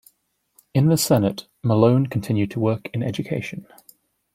[0.73, 3.67] In the Senate, Malone continued to work in education.